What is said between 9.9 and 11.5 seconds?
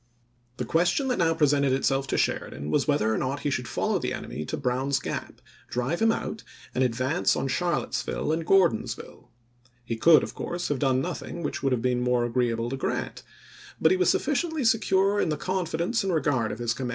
could, of course, have done nothing